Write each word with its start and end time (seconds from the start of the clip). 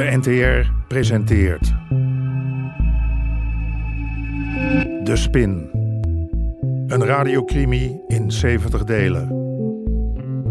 De 0.00 0.16
NTR 0.16 0.70
presenteert. 0.88 1.74
De 5.04 5.16
Spin. 5.16 5.70
Een 6.86 7.04
radiocrimi 7.04 8.00
in 8.06 8.30
70 8.30 8.84
delen. 8.84 9.28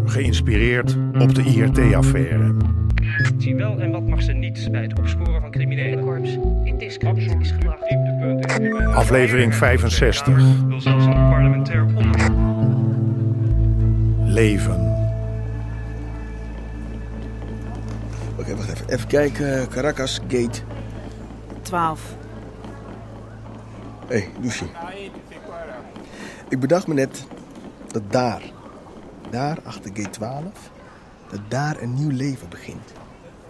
Geïnspireerd 0.04 0.96
op 1.18 1.34
de 1.34 1.42
IRT-affaire. 1.42 2.54
Zie 3.38 3.56
wel 3.56 3.80
en 3.80 3.90
wat 3.90 4.06
mag 4.06 4.22
ze 4.22 4.32
niet 4.32 4.68
bij 4.70 4.82
het 4.82 4.98
opsporen 4.98 5.40
van 5.40 5.50
criminelen. 5.50 6.04
Korps 6.04 6.38
indiscretisch 6.64 7.50
gedrag. 7.50 7.78
Aflevering 8.94 9.54
65. 9.54 10.66
Wil 10.66 10.80
zelfs 10.80 11.04
een 11.04 11.12
parlementair 11.12 11.84
onderzoek. 11.84 12.36
Leven. 14.24 14.89
Oké, 18.40 18.56
wacht 18.56 18.70
even. 18.70 18.88
Even 18.88 19.06
kijken. 19.06 19.68
Caracas 19.68 20.18
Gate. 20.28 20.60
12. 21.62 22.00
Hé, 24.06 24.18
hey, 24.18 24.30
Lucie. 24.40 24.70
Ik 26.48 26.60
bedacht 26.60 26.86
me 26.86 26.94
net 26.94 27.24
dat 27.86 28.02
daar, 28.12 28.42
daar 29.30 29.58
achter 29.64 29.90
gate 29.94 30.10
12, 30.10 30.42
dat 31.30 31.40
daar 31.48 31.80
een 31.82 31.94
nieuw 31.94 32.10
leven 32.10 32.48
begint. 32.48 32.92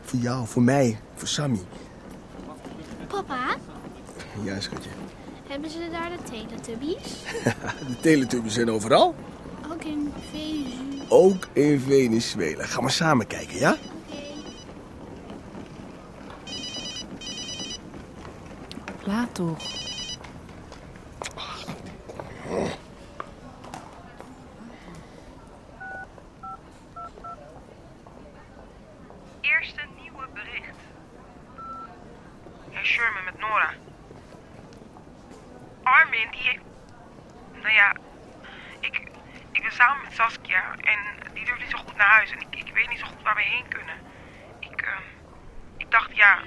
Voor 0.02 0.18
jou, 0.18 0.46
voor 0.46 0.62
mij, 0.62 0.98
voor 1.14 1.28
Sammy. 1.28 1.60
Papa, 3.06 3.56
Ja, 4.42 4.60
schatje. 4.60 4.90
hebben 5.48 5.70
ze 5.70 5.88
daar 5.90 6.10
de 6.10 6.30
Teletubbies? 6.30 7.22
De 7.88 7.96
Teletubbies 8.00 8.54
zijn 8.54 8.70
overal. 8.70 9.14
Ook 9.72 9.84
in 9.84 10.12
Venezuela. 10.30 11.04
Ook 11.08 11.48
in 11.52 11.80
Venezuela. 11.80 12.64
Ga 12.64 12.80
maar 12.80 12.90
samen 12.90 13.26
kijken, 13.26 13.58
ja? 13.58 13.76
Toch. 19.10 19.58
Eerste 29.40 29.80
nieuwe 30.02 30.26
bericht. 30.34 30.76
Herr 32.70 32.84
Sherman 32.84 33.24
met 33.24 33.38
Nora. 33.38 33.72
Armin, 35.82 36.30
die. 36.30 36.60
Nou 37.52 37.72
ja, 37.72 37.94
ik, 38.80 39.10
ik 39.52 39.62
ben 39.62 39.72
samen 39.72 40.02
met 40.02 40.12
Saskia 40.12 40.74
en 40.80 40.98
die 41.34 41.44
durft 41.44 41.60
niet 41.60 41.70
zo 41.70 41.78
goed 41.78 41.96
naar 41.96 42.10
huis. 42.10 42.30
En 42.30 42.40
ik, 42.40 42.56
ik 42.66 42.74
weet 42.74 42.88
niet 42.88 42.98
zo 42.98 43.06
goed 43.06 43.22
waar 43.22 43.34
we 43.34 43.42
heen 43.42 43.68
kunnen. 43.68 43.96
Ik, 44.58 44.82
eh, 44.82 44.98
ik 45.76 45.90
dacht, 45.90 46.16
ja... 46.16 46.38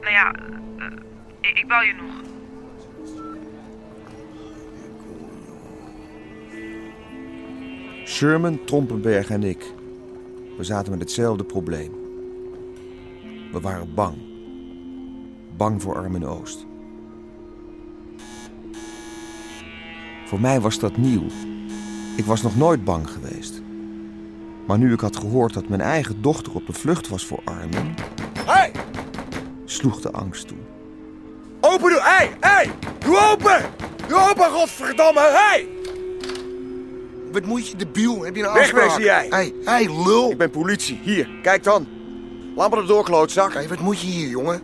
Nou 0.00 0.12
ja, 0.12 0.32
eh, 0.78 1.11
ik, 1.42 1.58
ik 1.58 1.68
bel 1.68 1.82
je 1.82 1.94
nog. 1.94 2.30
Sherman, 8.06 8.64
Trompenberg 8.64 9.30
en 9.30 9.42
ik. 9.42 9.72
We 10.56 10.64
zaten 10.64 10.90
met 10.90 11.00
hetzelfde 11.00 11.44
probleem. 11.44 11.92
We 13.52 13.60
waren 13.60 13.94
bang. 13.94 14.16
Bang 15.56 15.82
voor 15.82 15.96
Armin 15.96 16.26
Oost. 16.26 16.66
Voor 20.24 20.40
mij 20.40 20.60
was 20.60 20.78
dat 20.78 20.96
nieuw. 20.96 21.26
Ik 22.16 22.24
was 22.24 22.42
nog 22.42 22.56
nooit 22.56 22.84
bang 22.84 23.10
geweest. 23.10 23.62
Maar 24.66 24.78
nu 24.78 24.92
ik 24.92 25.00
had 25.00 25.16
gehoord 25.16 25.54
dat 25.54 25.68
mijn 25.68 25.80
eigen 25.80 26.22
dochter 26.22 26.54
op 26.54 26.66
de 26.66 26.72
vlucht 26.72 27.08
was 27.08 27.26
voor 27.26 27.40
Armin, 27.44 27.94
Hé! 28.46 28.70
sloeg 29.64 30.00
de 30.00 30.12
angst 30.12 30.48
toe. 30.48 30.58
Open 31.72 31.90
doe! 31.90 32.00
Hé! 32.02 32.30
Hé! 32.40 32.70
Doe 32.98 33.18
open! 33.32 33.62
Doe 34.08 34.30
open, 34.30 34.50
godverdamme! 34.50 35.20
Hé! 35.20 35.68
Wat 37.32 37.44
moet 37.44 37.68
je, 37.68 37.76
debiel? 37.76 38.22
Heb 38.22 38.36
je 38.36 38.42
een 38.42 38.52
Wegwezen 38.52 38.82
afspraak? 38.82 39.00
jij. 39.00 39.28
Hé, 39.30 39.52
hey, 39.64 40.04
lul. 40.04 40.30
Ik 40.30 40.38
ben 40.38 40.50
politie. 40.50 41.00
Hier, 41.02 41.28
kijk 41.42 41.62
dan. 41.64 41.86
Laat 42.56 42.70
me 42.70 42.76
erdoor, 42.76 43.04
klootzak. 43.04 43.54
Hé, 43.54 43.68
wat 43.68 43.78
moet 43.78 44.00
je 44.00 44.06
hier, 44.06 44.28
jongen? 44.28 44.62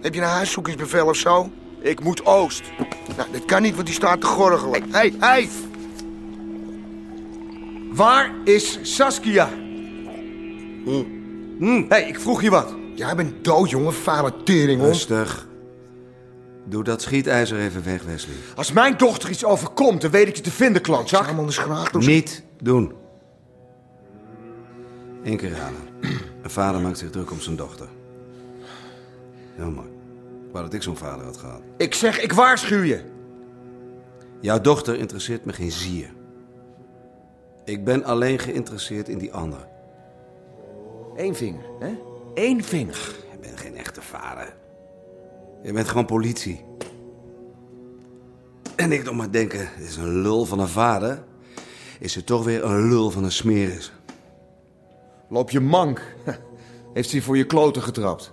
Heb 0.00 0.14
je 0.14 0.20
een 0.20 0.26
huiszoekingsbevel 0.26 1.06
of 1.06 1.16
zo? 1.16 1.50
Ik 1.80 2.00
moet 2.00 2.26
Oost. 2.26 2.62
Nou, 3.16 3.28
dat 3.32 3.44
kan 3.44 3.62
niet, 3.62 3.74
want 3.74 3.86
die 3.86 3.94
staat 3.94 4.20
te 4.20 4.26
gorgelen. 4.26 4.82
Hé, 4.90 4.98
hé! 4.98 5.10
Hey, 5.18 5.48
Waar 7.92 8.30
is 8.44 8.78
Saskia? 8.82 9.48
Hé, 11.58 11.84
hey, 11.88 12.08
ik 12.08 12.20
vroeg 12.20 12.42
je 12.42 12.50
wat. 12.50 12.74
Jij 12.94 13.14
bent 13.14 13.44
dood, 13.44 13.70
jongen, 13.70 13.94
vuile 13.94 14.32
teringhond. 14.42 14.92
Rustig. 14.92 15.50
Doe 16.72 16.84
dat 16.84 17.02
schietijzer 17.02 17.58
even 17.58 17.84
weg, 17.84 18.02
Wesley. 18.02 18.34
Als 18.56 18.72
mijn 18.72 18.96
dochter 18.96 19.30
iets 19.30 19.44
overkomt, 19.44 20.00
dan 20.00 20.10
weet 20.10 20.28
ik 20.28 20.36
je 20.36 20.42
te 20.42 20.50
vinden, 20.50 20.82
klootzak. 20.82 21.24
Samen 21.24 21.38
anders 21.38 21.58
graag 21.58 21.90
doen. 21.90 22.04
Niet 22.04 22.42
doen. 22.60 22.92
Eén 25.22 25.36
keer 25.36 25.56
halen. 25.56 25.80
Een 26.42 26.50
vader 26.50 26.80
maakt 26.80 26.98
zich 26.98 27.10
druk 27.10 27.30
om 27.30 27.40
zijn 27.40 27.56
dochter. 27.56 27.88
Heel 29.54 29.70
mooi. 29.70 29.86
Ik 30.46 30.52
wou 30.52 30.64
dat 30.64 30.74
ik 30.74 30.82
zo'n 30.82 30.96
vader 30.96 31.24
had 31.24 31.36
gehad. 31.36 31.60
Ik 31.76 31.94
zeg, 31.94 32.20
ik 32.20 32.32
waarschuw 32.32 32.82
je. 32.82 33.00
Jouw 34.40 34.60
dochter 34.60 34.98
interesseert 34.98 35.44
me 35.44 35.52
geen 35.52 35.72
zier. 35.72 36.10
Ik 37.64 37.84
ben 37.84 38.04
alleen 38.04 38.38
geïnteresseerd 38.38 39.08
in 39.08 39.18
die 39.18 39.32
andere. 39.32 39.66
Eén 41.16 41.34
vinger, 41.34 41.64
hè? 41.78 41.98
Eén 42.34 42.64
vinger. 42.64 43.14
Je 43.30 43.38
bent 43.40 43.60
geen 43.60 43.76
echte 43.76 44.02
vader. 44.02 44.60
Je 45.62 45.72
bent 45.72 45.88
gewoon 45.88 46.06
politie. 46.06 46.64
En 48.76 48.92
ik 48.92 49.04
nog 49.04 49.14
maar 49.14 49.30
denken, 49.30 49.68
dit 49.78 49.88
is 49.88 49.96
een 49.96 50.22
lul 50.22 50.44
van 50.44 50.58
een 50.58 50.68
vader. 50.68 51.24
Is 51.98 52.14
het 52.14 52.26
toch 52.26 52.44
weer 52.44 52.64
een 52.64 52.88
lul 52.88 53.10
van 53.10 53.24
een 53.24 53.32
smeris. 53.32 53.92
Loop 55.28 55.50
je 55.50 55.60
mank. 55.60 56.16
Heeft 56.94 57.12
hij 57.12 57.20
voor 57.20 57.36
je 57.36 57.46
kloten 57.46 57.82
getrapt. 57.82 58.32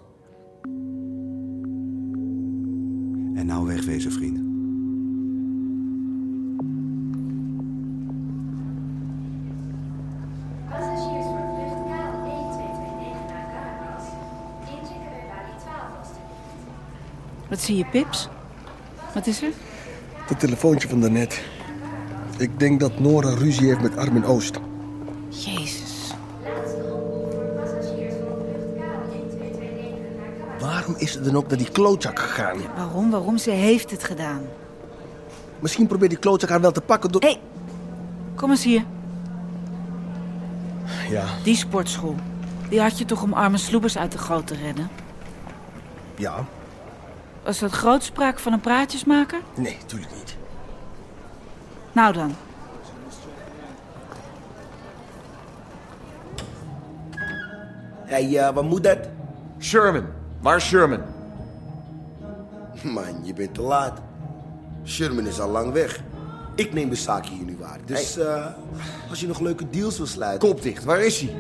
Wat 17.50 17.60
zie 17.60 17.78
je, 17.78 17.86
Pips? 17.86 18.28
Wat 19.14 19.28
is 19.28 19.42
er? 19.42 19.52
Dat 20.28 20.40
telefoontje 20.40 20.88
van 20.90 21.02
daarnet. 21.02 21.42
Ik 22.38 22.60
denk 22.60 22.80
dat 22.80 23.00
Nora 23.00 23.34
ruzie 23.34 23.68
heeft 23.68 23.82
met 23.82 23.98
Armin 23.98 24.26
Oost. 24.26 24.60
Jezus. 25.30 26.12
Laatste 26.44 26.78
oproep 26.78 27.32
voor 27.32 27.54
passagiers 27.56 28.14
voor 28.14 28.38
vlucht 28.44 28.74
KL 28.74 28.80
1229 28.80 29.60
naar 30.18 30.30
Caracas. 30.38 30.62
Waarom 30.62 30.96
is 30.98 31.12
ze 31.12 31.22
dan 31.22 31.36
ook 31.36 31.48
naar 31.48 31.58
die 31.58 31.72
klootzak 31.72 32.20
gegaan? 32.20 32.58
Waarom? 32.76 33.10
Waarom? 33.12 33.38
Ze 33.38 33.52
heeft 33.52 33.92
het 33.92 34.04
gedaan. 34.04 34.42
Misschien 35.60 35.88
probeert 35.88 36.10
die 36.12 36.20
klootzak 36.20 36.50
haar 36.50 36.62
wel 36.62 36.72
te 36.72 36.82
pakken 36.82 37.12
door... 37.12 37.22
Hé, 37.22 37.28
hey, 37.28 37.40
kom 38.36 38.50
eens 38.50 38.64
hier. 38.64 38.84
Ja, 41.10 41.26
Die 41.44 41.56
sportschool. 41.56 42.16
Die 42.70 42.82
had 42.82 42.98
je 42.98 43.06
toch 43.06 43.22
om 43.24 43.34
arme 43.34 43.58
sloebers 43.58 43.98
uit 43.98 44.12
de 44.12 44.18
goot 44.18 44.48
te 44.48 44.56
redden? 44.56 44.90
ja. 46.16 46.46
Was 47.50 47.60
dat 47.60 47.72
grootspraak 47.72 48.40
van 48.40 48.54
een 48.54 48.60
praatjesmaker? 48.60 49.40
Nee, 49.56 49.78
tuurlijk 49.86 50.12
niet. 50.16 50.36
Nou 51.92 52.14
dan. 52.14 52.36
Hé, 58.06 58.30
hey, 58.30 58.38
eh, 58.48 58.54
wat 58.54 58.64
moet 58.64 58.84
dat? 58.84 58.98
Sherman. 59.60 60.06
Waar 60.42 60.56
is 60.56 60.66
Sherman? 60.66 61.02
Man, 62.84 63.26
je 63.26 63.34
bent 63.34 63.54
te 63.54 63.62
laat. 63.62 64.00
Sherman 64.86 65.28
is 65.28 65.40
al 65.40 65.50
lang 65.50 65.72
weg. 65.72 66.00
Ik 66.56 66.74
neem 66.74 66.90
de 66.90 66.96
zaak 66.96 67.26
hier 67.26 67.46
nu 67.46 67.58
waar. 67.60 67.80
Dus 67.86 68.18
eh, 68.18 68.46
als 69.10 69.20
je 69.20 69.28
nog 69.28 69.40
leuke 69.40 69.70
deals 69.70 69.98
wil 69.98 70.08
sluiten... 70.08 70.50
Kop 70.50 70.62
dicht, 70.62 70.84
waar 70.84 71.00
is 71.00 71.20
hij? 71.20 71.36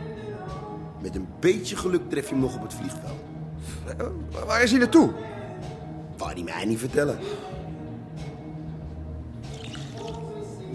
Met 1.01 1.15
een 1.15 1.27
beetje 1.39 1.75
geluk 1.75 2.09
tref 2.09 2.27
je 2.27 2.33
hem 2.33 2.43
nog 2.43 2.55
op 2.55 2.61
het 2.61 2.73
vliegveld. 2.73 3.19
Eh, 3.97 4.45
Waar 4.45 4.63
is 4.63 4.69
hij 4.71 4.79
naartoe? 4.79 5.09
Wou 6.19 6.31
hij 6.33 6.43
mij 6.43 6.65
niet 6.65 6.79
vertellen. 6.79 7.17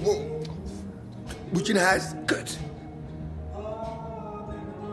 Wow. 0.03 0.17
Moet 1.51 1.67
je 1.67 1.73
naar 1.73 1.85
huis? 1.85 2.05
Kut. 2.25 2.59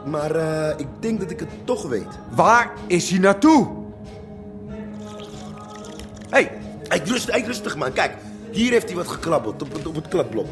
Maar 0.06 0.36
eh, 0.36 0.80
ik 0.80 0.88
denk 1.00 1.20
dat 1.20 1.32
ik 1.32 1.40
het 1.40 1.50
toch 1.66 1.88
weet. 1.88 2.08
Waar 2.36 2.72
is 2.88 3.10
hij 3.10 3.20
naartoe? 3.20 3.68
Hé, 6.30 6.42
hey, 6.42 6.52
Hey, 6.88 7.02
rustig, 7.06 7.34
hey, 7.36 7.44
rustig 7.44 7.78
man. 7.78 7.94
Kijk, 7.94 8.14
hier 8.52 8.72
heeft 8.72 8.88
hij 8.88 8.96
wat 8.96 9.08
gekrabbeld 9.08 9.62
op, 9.62 9.74
het- 9.74 9.88
op 9.88 9.96
het 9.96 10.08
kladblok. 10.08 10.48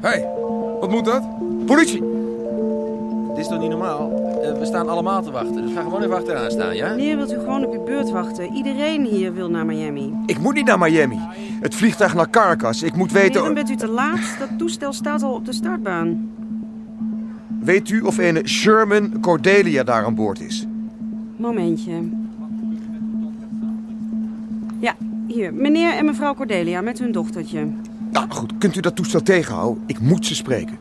Hé, 0.00 0.08
hey, 0.08 0.28
Wat 0.80 0.90
moet 0.90 1.04
dat? 1.04 1.22
Politie! 1.66 2.15
Dit 3.36 3.44
is 3.44 3.50
toch 3.50 3.60
niet 3.60 3.70
normaal? 3.70 4.12
Eh, 4.42 4.58
we 4.58 4.64
staan 4.64 4.88
allemaal 4.88 5.22
te 5.22 5.30
wachten, 5.30 5.62
dus 5.62 5.72
ga 5.72 5.82
gewoon 5.82 6.02
even 6.02 6.16
achteraan 6.16 6.50
staan, 6.50 6.76
ja? 6.76 6.88
Meneer, 6.88 7.16
wilt 7.16 7.32
u 7.32 7.38
gewoon 7.38 7.64
op 7.64 7.72
uw 7.72 7.82
beurt 7.82 8.10
wachten? 8.10 8.54
Iedereen 8.54 9.04
hier 9.04 9.34
wil 9.34 9.50
naar 9.50 9.66
Miami. 9.66 10.12
Ik 10.26 10.38
moet 10.38 10.54
niet 10.54 10.66
naar 10.66 10.78
Miami. 10.78 11.18
Het 11.60 11.74
vliegtuig 11.74 12.14
naar 12.14 12.30
Caracas. 12.30 12.82
Ik 12.82 12.96
moet 12.96 13.12
Meneer, 13.12 13.32
dan 13.32 13.42
weten... 13.42 13.54
bent 13.54 13.70
u 13.70 13.76
te 13.76 13.88
laat. 13.88 14.36
Dat 14.38 14.48
toestel 14.58 14.92
staat 14.92 15.22
al 15.22 15.34
op 15.34 15.44
de 15.44 15.52
startbaan. 15.52 16.30
Weet 17.60 17.88
u 17.88 18.00
of 18.00 18.18
een 18.18 18.48
Sherman 18.48 19.20
Cordelia 19.20 19.82
daar 19.82 20.04
aan 20.04 20.14
boord 20.14 20.40
is? 20.40 20.66
Momentje. 21.36 21.92
Ja, 24.78 24.94
hier. 25.26 25.54
Meneer 25.54 25.92
en 25.92 26.04
mevrouw 26.04 26.34
Cordelia 26.34 26.80
met 26.80 26.98
hun 26.98 27.12
dochtertje. 27.12 27.66
Nou 28.12 28.26
goed, 28.28 28.52
kunt 28.58 28.76
u 28.76 28.80
dat 28.80 28.96
toestel 28.96 29.22
tegenhouden? 29.22 29.82
Ik 29.86 30.00
moet 30.00 30.26
ze 30.26 30.34
spreken. 30.34 30.78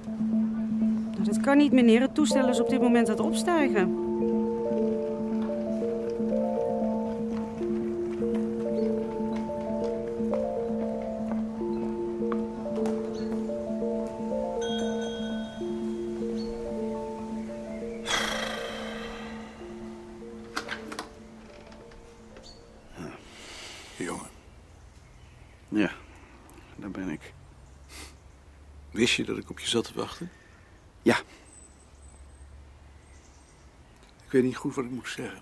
Kan 1.45 1.57
niet, 1.57 1.71
meneer. 1.71 2.01
Het 2.01 2.15
toestel 2.15 2.49
is 2.49 2.59
op 2.59 2.69
dit 2.69 2.81
moment 2.81 3.09
aan 3.09 3.15
het 3.15 3.25
opstijgen. 3.25 4.03
Jongen, 23.97 24.29
Ja, 25.69 25.91
daar 26.75 26.91
ben 26.91 27.09
ik. 27.09 27.33
wist 28.91 29.15
je 29.15 29.23
dat 29.23 29.37
ik 29.37 29.49
op 29.49 29.59
je 29.59 29.67
zat 29.67 29.83
te 29.83 29.93
wachten? 29.93 30.29
Ja. 31.05 31.19
Ik 34.25 34.31
weet 34.31 34.43
niet 34.43 34.55
goed 34.55 34.75
wat 34.75 34.85
ik 34.85 34.91
moet 34.91 35.09
zeggen. 35.09 35.41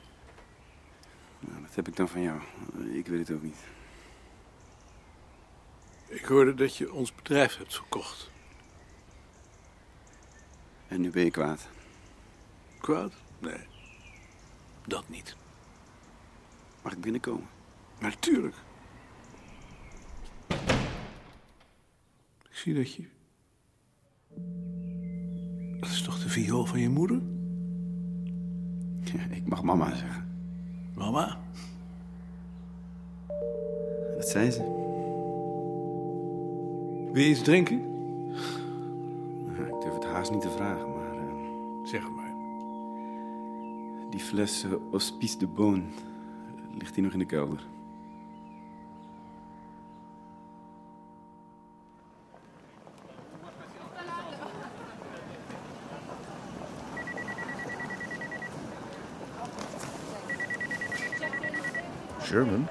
Nou, 1.39 1.61
dat 1.61 1.75
heb 1.75 1.87
ik 1.87 1.95
dan 1.95 2.09
van 2.09 2.21
jou. 2.21 2.41
Ik 2.91 3.07
weet 3.07 3.27
het 3.27 3.37
ook 3.37 3.43
niet. 3.43 3.57
Ik 6.07 6.25
hoorde 6.25 6.53
dat 6.53 6.77
je 6.77 6.93
ons 6.93 7.15
bedrijf 7.15 7.57
hebt 7.57 7.75
verkocht. 7.75 8.29
En 10.87 11.01
nu 11.01 11.09
ben 11.09 11.23
je 11.23 11.31
kwaad. 11.31 11.67
Kwaad? 12.79 13.13
Nee. 13.39 13.67
Dat 14.87 15.09
niet. 15.09 15.35
Mag 16.81 16.93
ik 16.93 17.01
binnenkomen? 17.01 17.49
Natuurlijk. 17.99 18.55
Ik 22.49 22.59
zie 22.59 22.73
dat 22.73 22.93
je... 22.93 23.21
Dat 25.83 25.91
is 25.91 26.01
toch 26.01 26.19
de 26.19 26.29
viool 26.29 26.65
van 26.65 26.79
je 26.79 26.89
moeder? 26.89 27.21
Ja, 29.03 29.19
ik 29.35 29.47
mag 29.47 29.63
mama 29.63 29.95
zeggen. 29.95 30.25
Mama? 30.93 31.37
Dat 34.15 34.27
zei 34.29 34.51
ze. 34.51 34.61
Wil 37.11 37.21
je 37.23 37.29
iets 37.29 37.41
drinken? 37.41 37.81
Nou, 39.45 39.65
ik 39.75 39.81
durf 39.81 39.93
het 39.93 40.05
haast 40.05 40.31
niet 40.31 40.41
te 40.41 40.49
vragen, 40.49 40.89
maar... 40.91 41.13
eh, 41.13 41.23
Zeg 41.83 42.03
het 42.03 42.15
maar. 42.15 42.33
die 44.09 44.19
fles 44.19 44.63
eh, 44.63 44.71
Hospice 44.91 45.37
de 45.37 45.47
Boon 45.47 45.83
ligt 46.77 46.95
hier 46.95 47.03
nog 47.03 47.13
in 47.13 47.19
de 47.19 47.25
kelder. 47.25 47.67
Sherman? 62.33 62.67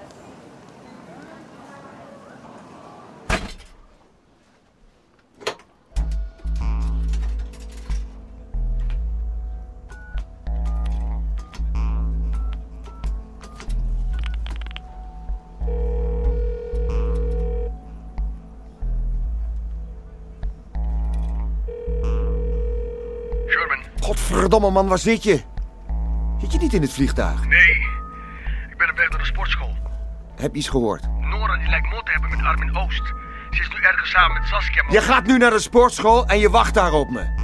Sherman? 23.46 23.78
Godverdomme 24.00 24.70
man, 24.70 24.88
waar 24.88 24.98
zit 24.98 25.22
je? 25.22 25.40
Zit 26.40 26.52
je 26.52 26.58
niet 26.58 26.72
in 26.72 26.82
het 26.82 26.92
vliegtuig? 26.92 27.46
Nee. 27.46 27.61
Heb 30.42 30.52
je 30.52 30.58
iets 30.58 30.68
gehoord? 30.68 31.02
Nora 31.20 31.56
die 31.58 31.68
lijkt 31.68 31.90
mot 31.90 32.06
te 32.06 32.12
hebben 32.12 32.30
met 32.30 32.40
Armin 32.46 32.76
Oost. 32.76 33.06
Ze 33.50 33.60
is 33.60 33.68
nu 33.68 33.76
ergens 33.76 34.10
samen 34.10 34.40
met 34.40 34.48
Saskia. 34.48 34.82
maar- 34.82 34.92
Je 34.92 35.00
gaat 35.00 35.26
nu 35.26 35.38
naar 35.38 35.50
de 35.50 35.58
sportschool 35.58 36.26
en 36.26 36.38
je 36.38 36.50
wacht 36.50 36.74
daar 36.74 36.92
op 36.92 37.10
me. 37.10 37.40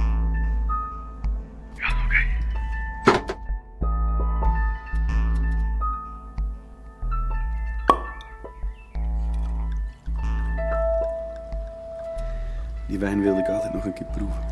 Die 12.87 12.99
wijn 12.99 13.21
wilde 13.21 13.39
ik 13.39 13.47
altijd 13.47 13.73
nog 13.73 13.85
een 13.85 13.93
keer 13.93 14.07
proeven. 14.07 14.43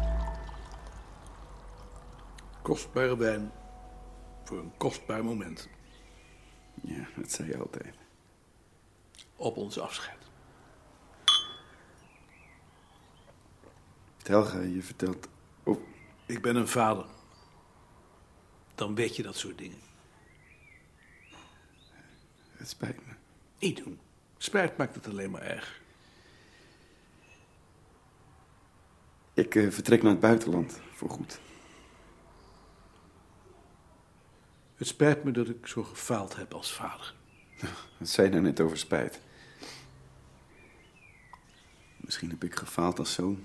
Kostbare 2.62 3.18
wijn. 3.18 3.52
Voor 4.44 4.58
een 4.60 4.72
kostbaar 4.78 5.24
moment. 5.24 5.70
Ja, 6.82 7.04
dat 7.16 7.32
zei 7.32 7.48
je 7.48 7.58
altijd. 7.58 7.96
Op 9.38 9.58
ons 9.58 9.80
afscheid. 9.80 10.18
Helga, 14.24 14.60
je 14.60 14.82
vertelt... 14.84 15.28
Oh, 15.64 15.80
Ik 16.26 16.42
ben 16.42 16.56
een 16.56 16.68
vader. 16.68 17.06
Dan 18.76 18.96
weet 18.96 19.16
je 19.16 19.24
dat 19.24 19.36
soort 19.36 19.58
dingen. 19.58 19.80
het 22.52 22.70
spijt 22.70 23.06
me. 23.06 23.14
Niet 23.60 23.84
doen. 23.84 24.00
Spijt 24.38 24.78
maakt 24.78 24.96
het 24.96 25.08
alleen 25.08 25.32
maar 25.32 25.42
erg. 25.42 25.82
Ik 29.34 29.56
eh, 29.56 29.72
vertrek 29.72 30.02
naar 30.02 30.12
het 30.12 30.20
buitenland, 30.20 30.80
voorgoed. 30.94 31.40
Het 34.76 34.88
spijt 34.88 35.24
me 35.24 35.32
dat 35.32 35.50
ik 35.50 35.68
zo 35.68 35.84
gefaald 35.84 36.36
heb 36.36 36.54
als 36.54 36.74
vader. 36.74 37.14
Zei 38.02 38.28
je 38.28 38.34
nou 38.34 38.44
net 38.44 38.60
over 38.60 38.78
spijt? 38.78 39.20
Misschien 42.08 42.30
heb 42.30 42.44
ik 42.44 42.56
gefaald 42.56 43.00
als 43.00 43.14
zoon. 43.14 43.44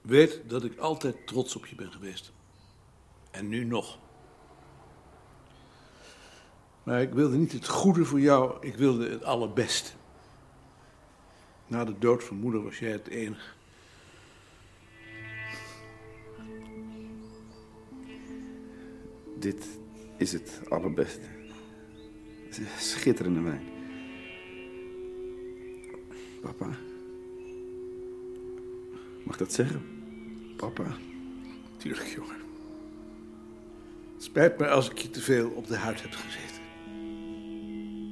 Weet 0.00 0.40
dat 0.46 0.64
ik 0.64 0.78
altijd 0.78 1.26
trots 1.26 1.56
op 1.56 1.66
je 1.66 1.74
ben 1.74 1.92
geweest. 1.92 2.32
En 3.30 3.48
nu 3.48 3.64
nog. 3.64 3.98
Maar 6.82 7.02
ik 7.02 7.12
wilde 7.12 7.36
niet 7.36 7.52
het 7.52 7.68
goede 7.68 8.04
voor 8.04 8.20
jou, 8.20 8.66
ik 8.66 8.76
wilde 8.76 9.08
het 9.08 9.24
allerbeste. 9.24 9.90
Na 11.66 11.84
de 11.84 11.98
dood 11.98 12.24
van 12.24 12.36
moeder 12.36 12.62
was 12.62 12.78
jij 12.78 12.90
het 12.90 13.08
enige. 13.08 13.50
Dit 19.38 19.66
is 20.16 20.32
het 20.32 20.60
allerbeste. 20.68 21.26
Schitterende 22.78 23.40
wijn. 23.40 23.81
Papa. 26.42 26.66
Mag 29.22 29.34
ik 29.34 29.38
dat 29.38 29.52
zeggen? 29.52 29.82
Papa. 30.56 30.96
Tuurlijk, 31.76 32.06
jongen. 32.06 32.36
Het 34.14 34.22
spijt 34.22 34.58
me 34.58 34.68
als 34.68 34.90
ik 34.90 34.98
je 34.98 35.10
te 35.10 35.20
veel 35.20 35.50
op 35.50 35.66
de 35.66 35.76
huid 35.76 36.02
heb 36.02 36.12
gezeten. 36.12 36.60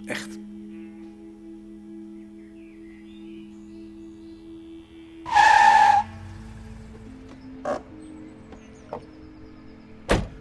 Echt. 0.06 0.38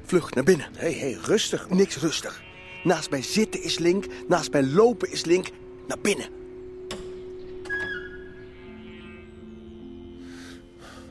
Vlug, 0.04 0.34
naar 0.34 0.44
binnen. 0.44 0.68
Hé, 0.74 0.92
hey, 0.92 1.00
hey, 1.00 1.18
rustig. 1.22 1.70
Niks 1.70 1.98
rustig. 1.98 2.44
Naast 2.84 3.10
mij 3.10 3.22
zitten 3.22 3.64
is 3.64 3.78
link, 3.78 4.06
naast 4.28 4.52
mij 4.52 4.64
lopen 4.64 5.12
is 5.12 5.26
link. 5.26 5.50
Naar 5.88 6.00
binnen. 6.02 6.39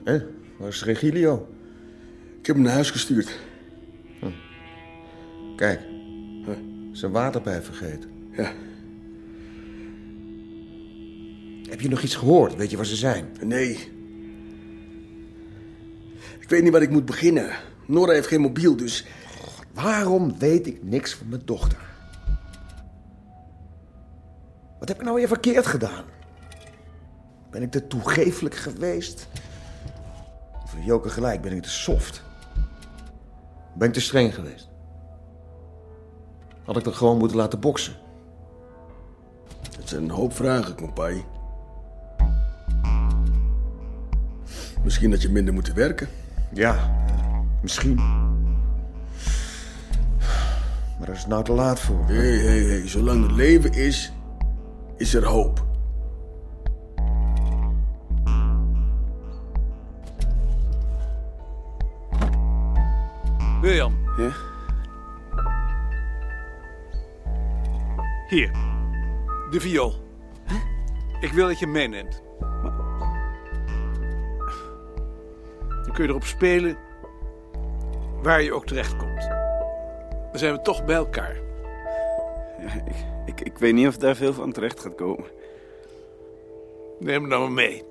Hé, 0.09 0.23
waar 0.57 0.69
is 0.69 0.85
Regilio? 0.85 1.49
Ik 2.41 2.47
heb 2.47 2.57
hem 2.57 2.65
naar 2.65 2.75
huis 2.75 2.91
gestuurd. 2.91 3.39
Kijk, 5.57 5.81
zijn 6.93 7.13
waterpijp 7.13 7.65
vergeten. 7.65 8.11
Ja. 8.33 8.53
Heb 11.71 11.81
je 11.81 11.89
nog 11.89 12.03
iets 12.03 12.15
gehoord? 12.15 12.57
Weet 12.57 12.71
je 12.71 12.77
waar 12.77 12.87
ze 12.87 12.97
zijn? 12.97 13.29
Nee, 13.45 13.79
Ik 16.39 16.49
weet 16.49 16.63
niet 16.63 16.73
waar 16.73 16.83
ik 16.83 16.91
moet 16.91 17.05
beginnen. 17.05 17.51
Nora 17.87 18.13
heeft 18.13 18.27
geen 18.27 18.41
mobiel, 18.41 18.77
dus... 18.77 19.07
Waarom 19.75 20.39
weet 20.39 20.67
ik 20.67 20.83
niks 20.83 21.15
van 21.15 21.29
mijn 21.29 21.43
dochter? 21.45 21.79
Wat 24.79 24.89
heb 24.89 24.99
ik 24.99 25.05
nou 25.05 25.17
weer 25.17 25.29
verkeerd 25.29 25.67
gedaan? 25.67 26.05
Ben 27.51 27.63
ik 27.63 27.71
te 27.71 27.87
toegeeflijk 27.87 28.55
geweest? 28.55 29.29
Voor 30.69 30.81
Joke 30.81 31.09
gelijk, 31.09 31.41
ben 31.41 31.53
ik 31.53 31.63
te 31.63 31.69
soft? 31.69 32.23
Ben 33.75 33.89
ik 33.89 33.95
te 33.95 34.01
streng 34.01 34.35
geweest? 34.35 34.69
Had 36.65 36.77
ik 36.77 36.85
dat 36.85 36.95
gewoon 36.95 37.19
moeten 37.19 37.37
laten 37.37 37.61
boksen? 37.61 37.95
Het 39.77 39.89
zijn 39.89 40.03
een 40.03 40.11
hoop 40.11 40.35
vragen, 40.35 40.75
kompai. 40.75 41.25
Misschien 44.85 45.11
dat 45.11 45.23
je 45.23 45.29
minder 45.29 45.55
moet 45.55 45.73
werken. 45.73 46.09
Ja, 46.53 47.05
misschien. 47.63 47.95
Maar 50.99 51.07
daar 51.07 51.15
is 51.15 51.21
het 51.21 51.29
nou 51.29 51.45
te 51.45 51.53
laat 51.53 51.81
voor. 51.81 52.05
Hé, 52.07 52.39
hé, 52.39 52.69
hé. 52.69 52.87
Zolang 52.89 53.25
er 53.25 53.33
leven 53.33 53.73
is, 53.73 54.13
is 54.97 55.15
er 55.15 55.25
hoop. 55.25 55.68
Hier. 68.29 68.51
De 69.51 69.61
viool. 69.61 69.95
Ik 71.21 71.33
wil 71.33 71.47
dat 71.47 71.59
je 71.59 71.65
hem 71.65 71.75
meeneemt. 71.75 72.23
Dan 75.85 75.93
kun 75.93 76.05
je 76.05 76.09
erop 76.09 76.25
spelen 76.25 76.79
waar 78.23 78.43
je 78.43 78.53
ook 78.53 78.67
terechtkomt. 78.67 79.29
Dan 80.31 80.39
zijn 80.39 80.53
we 80.53 80.63
toch 80.63 80.85
bij 80.85 80.97
elkaar. 80.97 81.37
Ja, 82.59 82.73
ik, 82.75 82.83
ik, 83.27 83.41
ik 83.41 83.59
weet 83.59 83.75
niet 83.75 83.87
of 83.87 83.97
daar 83.97 84.17
veel 84.17 84.33
van 84.33 84.53
terecht 84.53 84.81
gaat 84.81 84.95
komen. 84.95 85.31
Neem 86.99 87.21
hem 87.21 87.29
dan 87.29 87.41
maar 87.41 87.53
mee. 87.53 87.88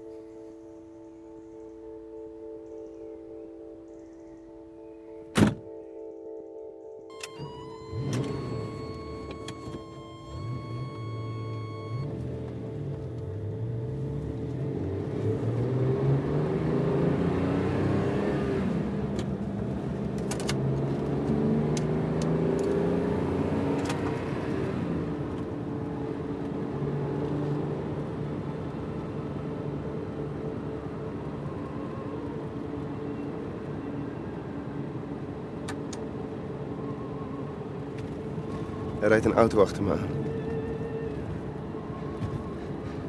Er 39.00 39.08
rijdt 39.08 39.26
een 39.26 39.34
auto 39.34 39.62
achter 39.62 39.84
me 39.84 39.92
aan. 39.92 40.08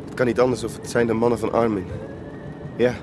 Het 0.05 0.15
kan 0.15 0.27
niet 0.27 0.41
anders 0.41 0.65
of 0.65 0.77
het 0.77 0.91
zijn 0.91 1.07
de 1.07 1.13
mannen 1.13 1.39
van 1.39 1.53
Armin. 1.53 1.87
Ja. 2.77 2.95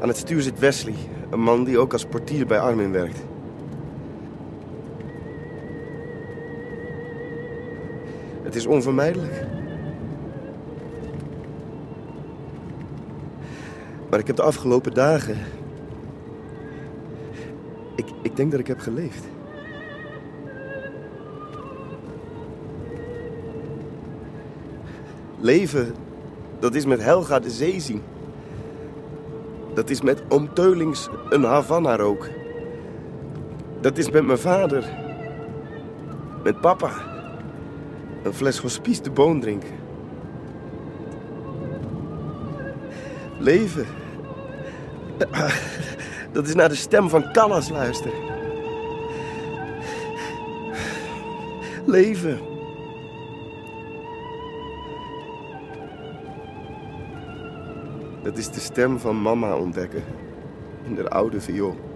Aan 0.00 0.08
het 0.08 0.16
stuur 0.16 0.42
zit 0.42 0.58
Wesley, 0.58 0.94
een 1.30 1.40
man 1.40 1.64
die 1.64 1.78
ook 1.78 1.92
als 1.92 2.04
portier 2.04 2.46
bij 2.46 2.60
Armin 2.60 2.92
werkt. 2.92 3.24
Het 8.42 8.54
is 8.54 8.66
onvermijdelijk. 8.66 9.46
Maar 14.10 14.18
ik 14.18 14.26
heb 14.26 14.36
de 14.36 14.42
afgelopen 14.42 14.94
dagen. 14.94 15.36
Ik, 17.94 18.06
ik 18.22 18.36
denk 18.36 18.50
dat 18.50 18.60
ik 18.60 18.66
heb 18.66 18.78
geleefd. 18.78 19.24
Leven, 25.42 25.94
dat 26.58 26.74
is 26.74 26.86
met 26.86 27.02
Helga 27.02 27.40
de 27.40 27.50
zee 27.50 27.80
zien. 27.80 28.02
Dat 29.74 29.90
is 29.90 30.00
met 30.00 30.22
oom 30.28 30.54
Teulings 30.54 31.08
een 31.28 31.44
Havana 31.44 31.96
rook. 31.96 32.28
Dat 33.80 33.98
is 33.98 34.10
met 34.10 34.26
mijn 34.26 34.38
vader. 34.38 34.84
Met 36.42 36.60
papa. 36.60 36.90
Een 38.22 38.32
fles 38.32 38.58
hospice 38.58 39.02
de 39.02 39.10
boon 39.10 39.40
drinken. 39.40 39.74
Leven. 43.38 43.86
Dat 46.32 46.46
is 46.46 46.54
naar 46.54 46.68
de 46.68 46.74
stem 46.74 47.08
van 47.08 47.32
Callas 47.32 47.68
luisteren. 47.68 48.18
Leven. 51.84 52.51
Dat 58.22 58.36
is 58.38 58.50
de 58.50 58.60
stem 58.60 58.98
van 58.98 59.22
mama 59.22 59.56
ontdekken. 59.56 60.02
In 60.82 60.94
de 60.94 61.08
oude 61.08 61.40
viool. 61.40 61.91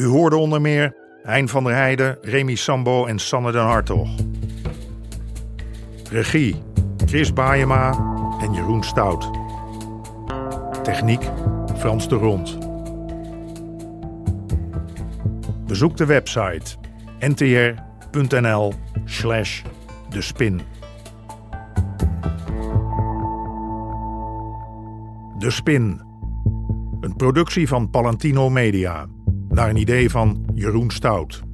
U 0.00 0.06
hoorde 0.06 0.36
onder 0.36 0.60
meer 0.60 0.94
Hein 1.22 1.48
van 1.48 1.64
der 1.64 1.74
Heijden, 1.74 2.18
Remy 2.22 2.54
Sambo 2.54 3.06
en 3.06 3.18
Sanne 3.18 3.52
den 3.52 3.62
Hartog. 3.62 4.08
Regie 6.10 6.62
Chris 7.06 7.32
Baayema 7.32 7.90
en 8.40 8.52
Jeroen 8.52 8.82
Stout. 8.82 9.30
Techniek 10.82 11.22
Frans 11.76 12.08
de 12.08 12.14
Rond. 12.14 12.58
Bezoek 15.66 15.96
de 15.96 16.06
website 16.06 16.76
ntr.nl 17.18 18.74
slash 19.04 19.62
de 20.08 20.22
spin. 20.22 20.60
De 25.38 25.50
Spin. 25.50 26.00
Een 27.00 27.16
productie 27.16 27.68
van 27.68 27.90
Palantino 27.90 28.50
Media. 28.50 29.06
Naar 29.60 29.68
een 29.68 29.76
idee 29.76 30.10
van 30.10 30.44
Jeroen 30.54 30.90
Stout. 30.90 31.49